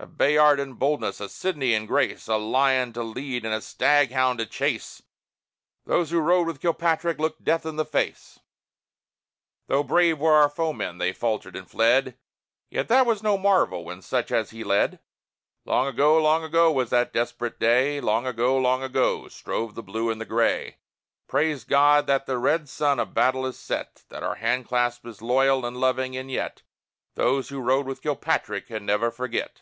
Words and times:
_A 0.02 0.06
Bayard 0.06 0.58
in 0.58 0.72
boldness, 0.74 1.20
a 1.20 1.28
Sidney 1.28 1.74
in 1.74 1.84
grace, 1.84 2.26
A 2.26 2.36
lion 2.36 2.94
to 2.94 3.02
lead 3.02 3.44
and 3.44 3.52
a 3.52 3.60
stag 3.60 4.10
hound 4.12 4.38
to 4.38 4.46
chase 4.46 5.02
Those 5.84 6.08
who 6.10 6.20
rode 6.20 6.46
with 6.46 6.62
Kilpatrick 6.62 7.18
looked 7.18 7.44
Death 7.44 7.66
in 7.66 7.76
the 7.76 7.84
face! 7.84 8.38
Though 9.66 9.82
brave 9.82 10.18
were 10.18 10.32
our 10.32 10.48
foemen, 10.48 10.96
they 10.96 11.12
faltered 11.12 11.54
and 11.54 11.70
fled; 11.70 12.16
Yet 12.70 12.88
that 12.88 13.04
was 13.04 13.22
no 13.22 13.36
marvel 13.36 13.84
when 13.84 14.00
such 14.00 14.32
as 14.32 14.52
he 14.52 14.64
led! 14.64 15.00
Long 15.66 15.86
ago, 15.86 16.16
long 16.18 16.44
ago, 16.44 16.72
was 16.72 16.88
that 16.88 17.12
desperate 17.12 17.58
day! 17.60 18.00
Long 18.00 18.26
ago, 18.26 18.56
long 18.56 18.82
ago, 18.82 19.28
strove 19.28 19.74
the 19.74 19.82
Blue 19.82 20.08
and 20.10 20.18
the 20.18 20.24
Gray! 20.24 20.78
Praise 21.28 21.62
God 21.62 22.06
that 22.06 22.24
the 22.24 22.38
red 22.38 22.70
sun 22.70 22.98
of 22.98 23.12
battle 23.12 23.44
is 23.44 23.58
set! 23.58 24.04
That 24.08 24.22
our 24.22 24.36
hand 24.36 24.66
clasp 24.66 25.04
is 25.06 25.20
loyal 25.20 25.66
and 25.66 25.76
loving 25.76 26.16
and 26.16 26.30
yet, 26.30 26.62
Those 27.16 27.50
who 27.50 27.60
rode 27.60 27.84
with 27.86 28.00
Kilpatrick 28.00 28.66
can 28.68 28.86
never 28.86 29.10
forget! 29.10 29.60